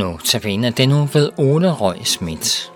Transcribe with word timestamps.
Notabene 0.00 0.70
den 0.70 0.88
nu 0.88 1.08
ved 1.12 1.30
Ole 1.38 1.70
Røg 1.70 2.06
Schmidt. 2.06 2.72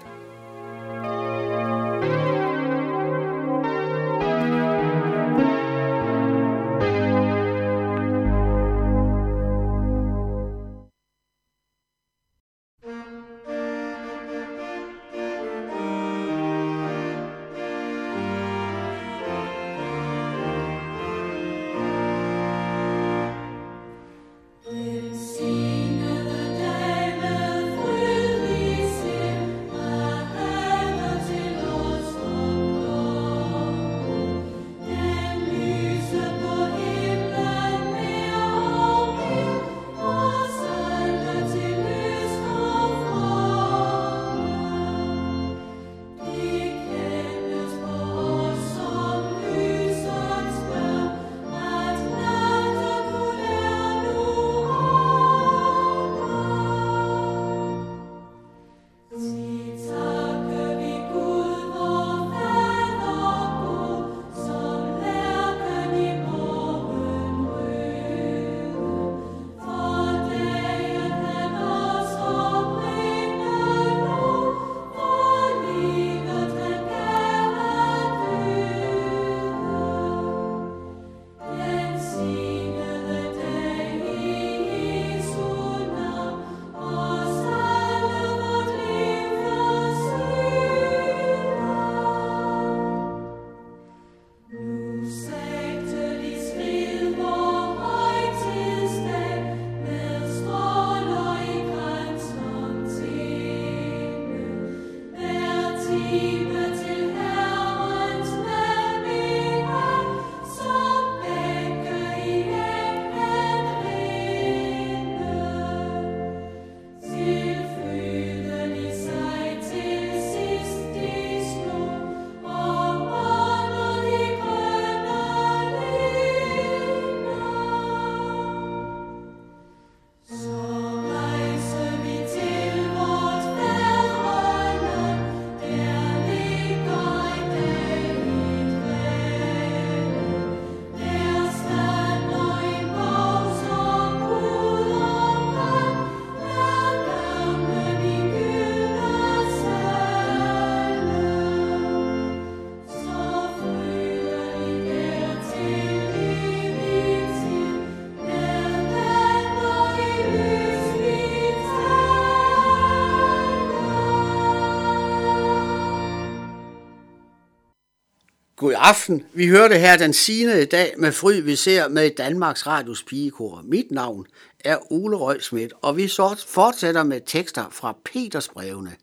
God 168.56 168.74
aften. 168.76 169.24
Vi 169.32 169.46
hørte 169.46 169.78
her 169.78 169.96
den 169.96 170.12
sine 170.12 170.62
i 170.62 170.64
dag 170.64 170.94
med 170.98 171.12
Fry, 171.12 171.32
vi 171.32 171.56
ser 171.56 171.88
med 171.88 172.10
Danmarks 172.10 172.66
Radios 172.66 173.02
pigekor. 173.02 173.62
Mit 173.64 173.90
navn 173.90 174.26
er 174.60 174.92
Ole 174.92 175.16
Røgsmidt, 175.16 175.72
og 175.82 175.96
vi 175.96 176.08
fortsætter 176.46 177.02
med 177.02 177.20
tekster 177.26 177.64
fra 177.70 177.96
Peters 178.04 178.48
brevene. 178.48 178.96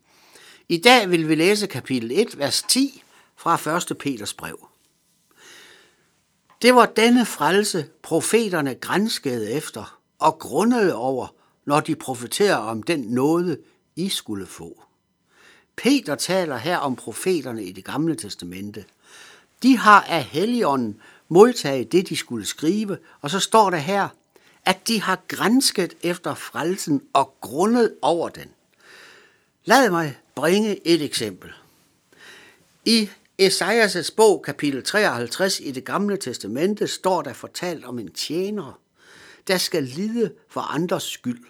I 0.68 0.76
dag 0.76 1.10
vil 1.10 1.28
vi 1.28 1.34
læse 1.34 1.66
kapitel 1.66 2.10
1, 2.12 2.38
vers 2.38 2.62
10 2.68 3.02
fra 3.36 3.76
1. 3.76 3.98
Peters 3.98 4.34
brev. 4.34 4.68
Det 6.62 6.74
var 6.74 6.86
denne 6.86 7.26
frelse, 7.26 7.86
profeterne 8.02 8.74
grænskede 8.74 9.50
efter 9.50 9.98
og 10.18 10.38
grundede 10.38 10.94
over, 10.94 11.34
når 11.64 11.80
de 11.80 11.94
profeterer 11.94 12.56
om 12.56 12.82
den 12.82 13.00
nåde, 13.00 13.58
I 13.96 14.08
skulle 14.08 14.46
få. 14.46 14.82
Peter 15.76 16.14
taler 16.14 16.56
her 16.56 16.76
om 16.76 16.96
profeterne 16.96 17.64
i 17.64 17.72
det 17.72 17.84
gamle 17.84 18.14
testamente– 18.14 18.84
de 19.62 19.78
har 19.78 20.00
af 20.00 20.22
Helligånden 20.22 21.00
modtaget 21.28 21.92
det, 21.92 22.08
de 22.08 22.16
skulle 22.16 22.46
skrive, 22.46 22.98
og 23.20 23.30
så 23.30 23.40
står 23.40 23.70
der 23.70 23.76
her, 23.76 24.08
at 24.64 24.88
de 24.88 25.02
har 25.02 25.18
grænsket 25.28 25.94
efter 26.02 26.34
frelsen 26.34 27.02
og 27.12 27.34
grundet 27.40 27.94
over 28.02 28.28
den. 28.28 28.48
Lad 29.64 29.90
mig 29.90 30.18
bringe 30.34 30.88
et 30.88 31.02
eksempel. 31.02 31.52
I 32.84 33.08
Esajas' 33.42 34.14
bog, 34.16 34.42
kapitel 34.42 34.84
53 34.84 35.60
i 35.60 35.70
det 35.70 35.84
gamle 35.84 36.16
testamente, 36.16 36.86
står 36.86 37.22
der 37.22 37.32
fortalt 37.32 37.84
om 37.84 37.98
en 37.98 38.12
tjener, 38.12 38.78
der 39.48 39.58
skal 39.58 39.82
lide 39.82 40.32
for 40.48 40.60
andres 40.60 41.02
skyld. 41.02 41.44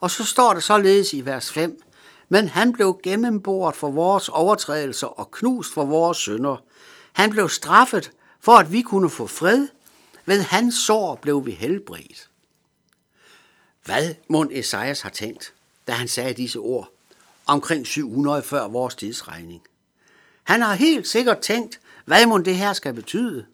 Og 0.00 0.10
så 0.10 0.24
står 0.24 0.52
der 0.52 0.60
således 0.60 1.14
i 1.14 1.20
vers 1.20 1.52
5, 1.52 1.82
men 2.28 2.48
han 2.48 2.72
blev 2.72 3.00
gennemboret 3.02 3.76
for 3.76 3.90
vores 3.90 4.28
overtrædelser 4.28 5.06
og 5.06 5.30
knust 5.30 5.72
for 5.72 5.84
vores 5.84 6.18
synder. 6.18 6.56
Han 7.18 7.30
blev 7.30 7.48
straffet 7.48 8.12
for, 8.40 8.52
at 8.52 8.72
vi 8.72 8.82
kunne 8.82 9.10
få 9.10 9.26
fred. 9.26 9.68
Ved 10.26 10.42
hans 10.42 10.74
sår 10.74 11.14
blev 11.14 11.46
vi 11.46 11.50
helbredt. 11.50 12.28
Hvad 13.84 14.14
mund 14.28 14.50
Esajas 14.52 15.00
har 15.00 15.10
tænkt, 15.10 15.52
da 15.86 15.92
han 15.92 16.08
sagde 16.08 16.34
disse 16.34 16.58
ord, 16.58 16.90
omkring 17.46 17.86
700 17.86 18.42
før 18.42 18.68
vores 18.68 18.94
tidsregning? 18.94 19.62
Han 20.44 20.62
har 20.62 20.74
helt 20.74 21.08
sikkert 21.08 21.38
tænkt, 21.38 21.80
hvad 22.04 22.26
må 22.26 22.38
det 22.38 22.56
her 22.56 22.72
skal 22.72 22.94
betyde? 22.94 23.46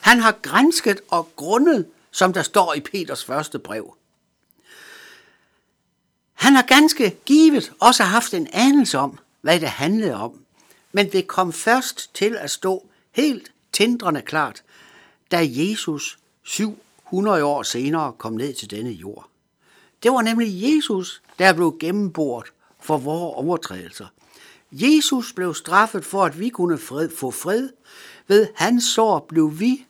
Han 0.00 0.20
har 0.20 0.32
grænsket 0.42 1.00
og 1.08 1.32
grundet, 1.36 1.86
som 2.10 2.32
der 2.32 2.42
står 2.42 2.74
i 2.74 2.80
Peters 2.80 3.24
første 3.24 3.58
brev. 3.58 3.96
Han 6.34 6.54
har 6.54 6.62
ganske 6.62 7.16
givet 7.26 7.72
også 7.80 8.02
haft 8.02 8.34
en 8.34 8.48
anelse 8.52 8.98
om, 8.98 9.18
hvad 9.40 9.60
det 9.60 9.68
handlede 9.68 10.14
om, 10.14 10.44
men 10.92 11.12
det 11.12 11.26
kom 11.26 11.52
først 11.52 12.14
til 12.14 12.36
at 12.36 12.50
stå 12.50 12.89
helt 13.10 13.52
tindrende 13.72 14.22
klart, 14.22 14.62
da 15.30 15.38
Jesus 15.50 16.18
700 16.42 17.44
år 17.44 17.62
senere 17.62 18.12
kom 18.12 18.32
ned 18.32 18.54
til 18.54 18.70
denne 18.70 18.90
jord. 18.90 19.28
Det 20.02 20.10
var 20.10 20.22
nemlig 20.22 20.62
Jesus, 20.62 21.22
der 21.38 21.52
blev 21.52 21.76
gennemboret 21.80 22.46
for 22.80 22.98
vores 22.98 23.34
overtrædelser. 23.36 24.06
Jesus 24.72 25.32
blev 25.32 25.54
straffet 25.54 26.04
for, 26.04 26.24
at 26.24 26.40
vi 26.40 26.48
kunne 26.48 26.78
fred, 26.78 27.10
få 27.16 27.30
fred. 27.30 27.68
Ved 28.26 28.48
hans 28.54 28.84
sår 28.84 29.26
blev 29.28 29.60
vi, 29.60 29.86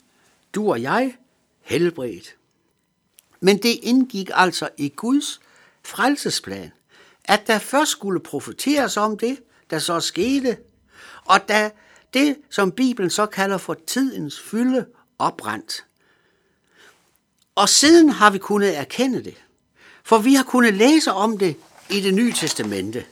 du 0.55 0.71
og 0.71 0.83
jeg, 0.83 1.17
helbredt. 1.61 2.37
Men 3.41 3.59
det 3.59 3.79
indgik 3.83 4.31
altså 4.35 4.69
i 4.77 4.89
Guds 4.89 5.41
frelsesplan, 5.83 6.73
at 7.25 7.47
der 7.47 7.59
først 7.59 7.91
skulle 7.91 8.21
profeteres 8.21 8.97
om 8.97 9.19
det, 9.19 9.39
der 9.71 9.79
så 9.79 10.01
skete, 10.01 10.57
og 11.25 11.49
da 11.49 11.71
det, 12.15 12.37
som 12.51 12.73
Bibelen 12.73 13.11
så 13.11 13.27
kalder 13.27 13.59
for 13.59 13.77
tidens 13.87 14.41
fylde, 14.41 14.87
opbrændt. 15.19 15.85
Og 17.55 17.69
siden 17.69 18.09
har 18.09 18.31
vi 18.31 18.39
kunnet 18.39 18.79
erkende 18.79 19.25
det, 19.25 19.35
for 20.05 20.19
vi 20.19 20.35
har 20.35 20.45
kunnet 20.45 20.75
læse 20.75 21.13
om 21.13 21.39
det 21.39 21.57
i 21.91 22.01
det 22.01 22.15
nye 22.15 22.33
testamente. 22.33 23.05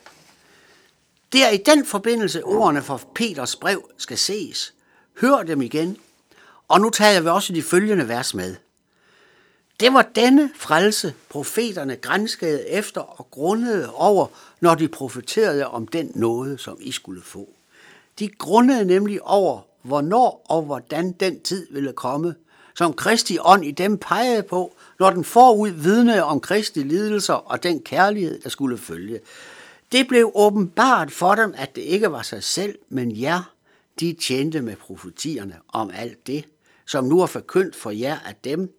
Det 1.33 1.45
er 1.45 1.49
i 1.49 1.57
den 1.57 1.87
forbindelse 1.87 2.45
ordene 2.45 2.83
fra 2.83 2.99
Peters 3.15 3.57
brev 3.57 3.91
skal 3.99 4.19
ses. 4.19 4.75
Hør 5.21 5.43
dem 5.43 5.63
igen. 5.63 5.97
Og 6.69 6.81
nu 6.81 6.91
tager 6.91 7.21
vi 7.21 7.29
også 7.29 7.53
de 7.53 7.63
følgende 7.63 8.09
vers 8.09 8.35
med. 8.35 8.57
Det 9.81 9.93
var 9.93 10.03
denne 10.03 10.51
frelse, 10.55 11.15
profeterne 11.29 11.97
grænskede 11.97 12.69
efter 12.69 13.01
og 13.01 13.31
grundede 13.31 13.95
over, 13.95 14.27
når 14.61 14.75
de 14.75 14.89
profeterede 14.89 15.67
om 15.67 15.87
den 15.87 16.13
nåde, 16.15 16.59
som 16.59 16.77
I 16.81 16.93
skulle 16.93 17.23
få. 17.23 17.58
De 18.19 18.29
grundede 18.29 18.85
nemlig 18.85 19.23
over, 19.23 19.61
hvornår 19.83 20.45
og 20.49 20.63
hvordan 20.63 21.13
den 21.13 21.41
tid 21.41 21.67
ville 21.71 21.93
komme, 21.93 22.35
som 22.75 22.93
Kristi 22.93 23.39
ånd 23.41 23.65
i 23.65 23.71
dem 23.71 23.99
pegede 23.99 24.43
på, 24.43 24.77
når 24.99 25.11
den 25.11 25.25
forud 25.25 25.69
vidnede 25.69 26.25
om 26.25 26.41
Kristi 26.41 26.83
lidelser 26.83 27.35
og 27.35 27.63
den 27.63 27.81
kærlighed, 27.81 28.41
der 28.41 28.49
skulle 28.49 28.79
følge. 28.79 29.21
Det 29.93 30.09
blev 30.09 30.33
åbenbart 30.35 31.13
for 31.13 31.35
dem, 31.35 31.55
at 31.57 31.77
det 31.77 31.83
ikke 31.83 32.13
var 32.13 32.23
sig 32.23 32.43
selv, 32.43 32.79
men 32.89 33.21
jer, 33.21 33.53
de 34.01 34.13
tjente 34.13 34.61
med 34.61 34.77
profetierne 34.77 35.57
om 35.69 35.91
alt 35.95 36.27
det, 36.27 36.45
som 36.87 37.05
nu 37.05 37.21
er 37.21 37.27
forkyndt 37.27 37.77
for 37.77 37.91
jer 37.91 38.19
af 38.19 38.35
dem, 38.45 38.79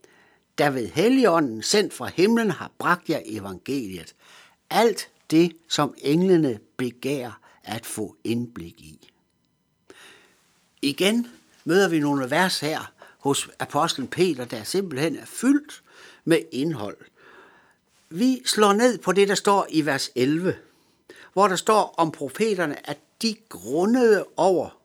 der 0.58 0.70
ved 0.70 0.88
Helligånden 0.88 1.62
sendt 1.62 1.94
fra 1.94 2.10
himlen 2.16 2.52
har 2.52 2.72
bragt 2.80 3.10
jer 3.10 3.20
evangeliet. 3.26 4.16
Alt 4.70 5.10
det, 5.32 5.52
som 5.70 5.94
englene 5.98 6.60
begær 6.78 7.40
at 7.64 7.86
få 7.86 8.16
indblik 8.24 8.82
i. 8.82 9.10
Igen 10.82 11.28
møder 11.66 11.88
vi 11.88 12.00
nogle 12.00 12.32
vers 12.32 12.60
her 12.60 12.92
hos 13.20 13.50
apostlen 13.60 14.08
Peter, 14.08 14.46
der 14.46 14.64
simpelthen 14.64 15.16
er 15.16 15.26
fyldt 15.26 15.84
med 16.26 16.40
indhold. 16.52 16.98
Vi 18.10 18.42
slår 18.46 18.74
ned 18.74 18.98
på 18.98 19.12
det, 19.12 19.28
der 19.28 19.36
står 19.36 19.68
i 19.70 19.86
vers 19.86 20.12
11, 20.16 20.56
hvor 21.34 21.48
der 21.48 21.56
står 21.56 21.96
om 21.98 22.12
profeterne, 22.12 22.90
at 22.90 22.98
de 23.22 23.36
grundede 23.50 24.26
over, 24.38 24.80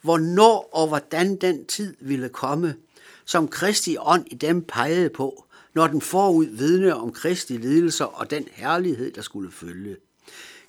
hvornår 0.00 0.70
og 0.72 0.88
hvordan 0.88 1.36
den 1.36 1.66
tid 1.66 1.96
ville 2.00 2.28
komme, 2.28 2.76
som 3.24 3.48
Kristi 3.48 3.96
ånd 3.98 4.24
i 4.26 4.34
dem 4.34 4.62
pegede 4.62 5.10
på, 5.10 5.44
når 5.74 5.86
den 5.86 6.00
forud 6.00 6.46
vidne 6.46 6.94
om 6.94 7.12
Kristi 7.12 7.56
lidelser 7.56 8.04
og 8.04 8.30
den 8.30 8.48
herlighed, 8.52 9.12
der 9.12 9.22
skulle 9.22 9.52
følge. 9.52 9.96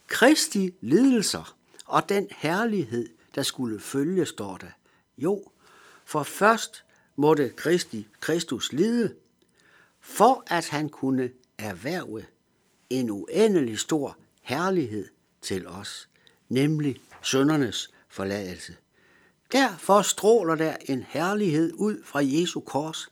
Kristi 0.08 0.74
lidelser 0.82 1.56
og 1.86 2.10
den 2.10 2.28
herlighed, 2.32 3.10
der 3.36 3.44
skulle 3.44 3.80
følge, 3.80 4.26
står 4.26 4.58
der. 4.58 4.72
Jo, 5.18 5.44
for 6.06 6.24
først 6.24 6.84
måtte 7.16 7.50
Kristi, 7.50 8.08
Kristus 8.20 8.74
lide, 8.74 9.16
for 10.00 10.44
at 10.48 10.68
han 10.68 10.90
kunne 10.90 11.30
erhverve 11.58 12.26
en 12.90 13.10
uendelig 13.10 13.80
stor 13.80 14.18
herlighed 14.42 15.08
til 15.42 15.68
os, 15.68 16.10
nemlig 16.50 17.02
søndernes 17.22 17.92
forladelse. 18.10 18.76
Derfor 19.52 20.02
stråler 20.02 20.56
der 20.56 20.76
en 20.86 21.06
herlighed 21.10 21.74
ud 21.74 22.04
fra 22.04 22.20
Jesu 22.24 22.60
kors. 22.60 23.12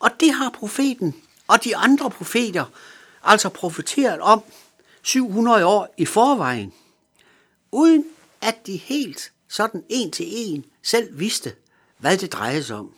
Og 0.00 0.10
det 0.20 0.32
har 0.32 0.50
profeten 0.50 1.14
og 1.48 1.64
de 1.64 1.76
andre 1.76 2.10
profeter 2.10 2.64
altså 3.22 3.48
profeteret 3.48 4.20
om 4.20 4.42
700 5.02 5.66
år 5.66 5.94
i 5.96 6.04
forvejen, 6.04 6.72
uden 7.72 8.04
at 8.40 8.66
de 8.66 8.76
helt 8.76 9.32
sådan 9.48 9.84
en 9.88 10.10
til 10.10 10.26
en 10.28 10.64
selv 10.82 11.18
vidste, 11.18 11.54
hvad 11.98 12.18
det 12.18 12.32
drejede 12.32 12.62
sig 12.62 12.76
om. 12.76 12.94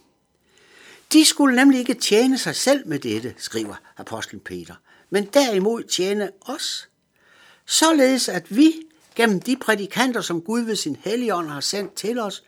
De 1.12 1.24
skulle 1.24 1.56
nemlig 1.56 1.78
ikke 1.80 1.94
tjene 1.94 2.38
sig 2.38 2.56
selv 2.56 2.86
med 2.88 2.98
dette, 2.98 3.34
skriver 3.38 3.74
apostlen 3.96 4.40
Peter, 4.40 4.74
men 5.10 5.24
derimod 5.24 5.82
tjene 5.82 6.30
os. 6.40 6.88
Således 7.66 8.28
at 8.28 8.56
vi 8.56 8.72
gennem 9.14 9.40
de 9.40 9.56
prædikanter, 9.56 10.20
som 10.20 10.42
Gud 10.42 10.60
ved 10.60 10.76
sin 10.76 10.96
helligånd 10.96 11.48
har 11.48 11.60
sendt 11.60 11.94
til 11.94 12.18
os, 12.18 12.44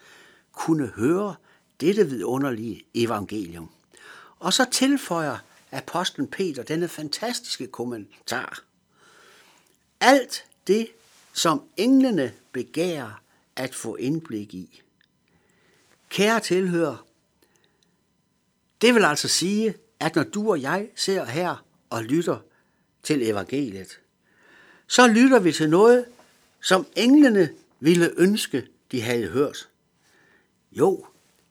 kunne 0.53 0.87
høre 0.87 1.35
dette 1.81 2.09
vidunderlige 2.09 2.85
evangelium. 2.95 3.71
Og 4.39 4.53
så 4.53 4.67
tilføjer 4.73 5.39
apostlen 5.73 6.27
Peter 6.27 6.63
denne 6.63 6.89
fantastiske 6.89 7.67
kommentar. 7.67 8.63
Alt 10.01 10.45
det, 10.67 10.89
som 11.33 11.63
englene 11.77 12.33
begærer 12.53 13.23
at 13.57 13.75
få 13.75 13.97
indblik 13.97 14.55
i. 14.55 14.83
Kære 16.09 16.41
tilhører, 16.41 17.07
det 18.83 18.95
vil 18.95 19.05
altså 19.05 19.29
sige, 19.29 19.75
at 20.01 20.17
når 20.17 20.23
du 20.23 20.51
og 20.51 20.63
jeg 20.63 20.89
ser 20.97 21.25
her 21.25 21.65
og 21.91 22.05
lytter 22.05 22.39
til 23.03 23.23
evangeliet, 23.23 24.01
så 24.87 25.07
lytter 25.07 25.39
vi 25.41 25.53
til 25.53 25.71
noget, 25.71 26.05
som 26.63 26.87
englene 26.97 27.49
ville 27.81 28.11
ønske, 28.17 28.67
de 28.93 29.03
havde 29.03 29.27
hørt. 29.27 29.69
Jo, 30.73 31.07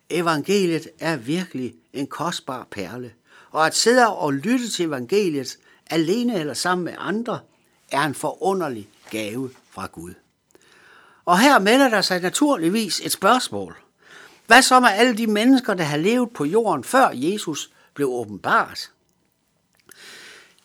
evangeliet 0.10 0.88
er 1.00 1.18
virkelig 1.18 1.76
en 1.94 2.08
kostbar 2.08 2.68
perle, 2.72 3.14
og 3.52 3.66
at 3.66 3.76
sidde 3.76 4.08
og 4.08 4.34
lytte 4.34 4.70
til 4.70 4.86
evangeliet 4.86 5.58
alene 5.90 6.40
eller 6.40 6.54
sammen 6.54 6.86
med 6.86 6.94
andre, 6.98 7.40
er 7.92 8.02
en 8.02 8.16
forunderlig 8.16 8.90
gave 9.10 9.52
fra 9.72 9.88
Gud. 9.92 10.14
Og 11.26 11.40
her 11.40 11.60
melder 11.60 11.90
der 11.90 12.02
sig 12.02 12.22
naturligvis 12.22 13.02
et 13.04 13.12
spørgsmål. 13.12 13.78
Hvad 14.48 14.62
så 14.62 14.80
med 14.80 14.90
alle 14.90 15.18
de 15.18 15.28
mennesker, 15.28 15.74
der 15.74 15.84
har 15.84 15.98
levet 15.98 16.30
på 16.34 16.46
jorden 16.46 16.84
før 16.84 17.10
Jesus 17.14 17.72
blev 17.94 18.08
åbenbart? 18.10 18.92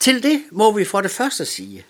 Til 0.00 0.22
det 0.22 0.44
må 0.50 0.72
vi 0.72 0.84
for 0.84 1.00
det 1.00 1.10
første 1.10 1.44
sige, 1.44 1.86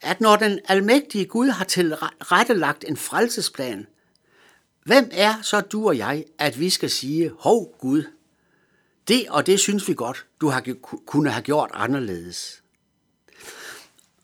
at 0.00 0.20
når 0.20 0.36
den 0.36 0.60
almægtige 0.68 1.24
Gud 1.24 1.48
har 1.48 1.64
tilrettelagt 1.64 2.84
en 2.88 2.96
frelsesplan, 2.96 3.86
hvem 4.84 5.08
er 5.12 5.34
så 5.42 5.60
du 5.60 5.86
og 5.86 5.98
jeg, 5.98 6.24
at 6.38 6.60
vi 6.60 6.70
skal 6.70 6.90
sige, 6.90 7.32
hov 7.38 7.74
Gud, 7.78 8.02
det 9.08 9.28
og 9.28 9.46
det 9.46 9.60
synes 9.60 9.88
vi 9.88 9.94
godt, 9.94 10.26
du 10.40 10.48
har 10.48 10.64
kunne 11.06 11.30
have 11.30 11.42
gjort 11.42 11.70
anderledes. 11.74 12.62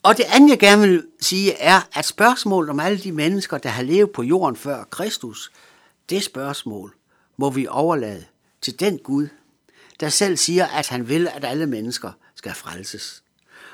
Og 0.03 0.17
det 0.17 0.25
andet, 0.29 0.51
jeg 0.51 0.59
gerne 0.59 0.83
vil 0.83 1.07
sige, 1.21 1.53
er, 1.53 1.81
at 1.93 2.05
spørgsmålet 2.05 2.71
om 2.71 2.81
alle 2.81 2.99
de 2.99 3.13
mennesker, 3.13 3.59
der 3.59 3.69
har 3.69 3.83
levet 3.83 4.11
på 4.11 4.23
jorden 4.23 4.57
før 4.57 4.85
Kristus, 4.85 5.53
det 6.11 6.23
spørgsmål 6.23 6.95
må 7.37 7.51
vi 7.51 7.67
overlade 7.67 8.25
til 8.61 8.81
den 8.81 8.99
Gud, 8.99 9.29
der 10.01 10.09
selv 10.09 10.37
siger, 10.37 10.67
at 10.67 10.89
han 10.89 11.09
vil, 11.09 11.29
at 11.29 11.45
alle 11.45 11.67
mennesker 11.67 12.13
skal 12.35 12.55
frelses. 12.55 13.23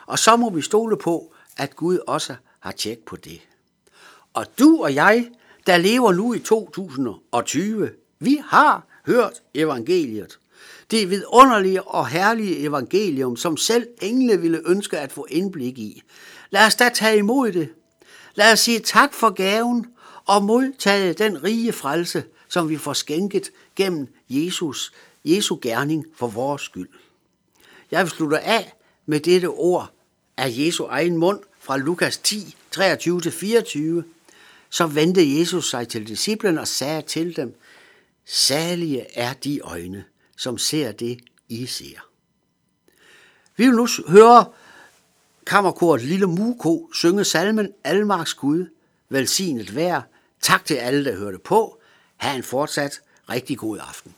Og 0.06 0.18
så 0.18 0.36
må 0.36 0.50
vi 0.50 0.62
stole 0.62 0.98
på, 0.98 1.34
at 1.56 1.76
Gud 1.76 1.98
også 2.06 2.34
har 2.60 2.72
tjek 2.72 2.98
på 2.98 3.16
det. 3.16 3.40
Og 4.32 4.46
du 4.58 4.82
og 4.82 4.94
jeg, 4.94 5.30
der 5.66 5.76
lever 5.76 6.12
nu 6.12 6.34
i 6.34 6.38
2020, 6.38 7.90
vi 8.18 8.42
har 8.44 8.86
hørt 9.06 9.42
evangeliet. 9.54 10.38
Det 10.90 11.10
vidunderlige 11.10 11.82
og 11.82 12.08
herlige 12.08 12.58
evangelium, 12.58 13.36
som 13.36 13.56
selv 13.56 13.86
engle 14.02 14.40
ville 14.40 14.62
ønske 14.66 14.98
at 14.98 15.12
få 15.12 15.26
indblik 15.30 15.78
i. 15.78 16.02
Lad 16.50 16.66
os 16.66 16.74
da 16.74 16.88
tage 16.94 17.18
imod 17.18 17.52
det. 17.52 17.68
Lad 18.34 18.52
os 18.52 18.60
sige 18.60 18.78
tak 18.78 19.14
for 19.14 19.30
gaven 19.30 19.86
og 20.26 20.42
modtage 20.42 21.12
den 21.12 21.44
rige 21.44 21.72
frelse, 21.72 22.24
som 22.48 22.68
vi 22.68 22.76
får 22.76 22.92
skænket 22.92 23.50
gennem 23.76 24.08
Jesus, 24.28 24.92
Jesu 25.24 25.58
gerning 25.62 26.06
for 26.16 26.26
vores 26.26 26.62
skyld. 26.62 26.88
Jeg 27.90 28.04
vil 28.04 28.10
slutte 28.10 28.40
af 28.40 28.72
med 29.06 29.20
dette 29.20 29.46
ord 29.46 29.92
af 30.36 30.46
Jesu 30.50 30.84
egen 30.84 31.16
mund 31.16 31.40
fra 31.60 31.76
Lukas 31.76 32.18
10, 32.18 32.56
23-24. 32.76 32.80
Så 34.70 34.86
vendte 34.86 35.38
Jesus 35.38 35.70
sig 35.70 35.88
til 35.88 36.08
disciplen 36.08 36.58
og 36.58 36.68
sagde 36.68 37.02
til 37.02 37.36
dem, 37.36 37.54
Salige 38.24 39.18
er 39.18 39.32
de 39.32 39.60
øjne, 39.60 40.04
som 40.38 40.58
ser 40.58 40.92
det, 40.92 41.18
I 41.48 41.66
ser. 41.66 42.06
Vi 43.56 43.66
vil 43.66 43.76
nu 43.76 43.88
høre 44.08 44.44
kammerkoret 45.46 46.02
Lille 46.02 46.26
Muko 46.26 46.90
synge 46.94 47.24
salmen 47.24 47.72
Almarks 47.84 48.34
Gud, 48.34 48.66
velsignet 49.08 49.74
vær. 49.74 50.00
Tak 50.40 50.64
til 50.64 50.74
alle, 50.74 51.04
der 51.04 51.16
hørte 51.16 51.38
på. 51.38 51.80
Ha' 52.16 52.36
en 52.36 52.42
fortsat 52.42 53.00
rigtig 53.28 53.58
god 53.58 53.78
aften. 53.78 54.14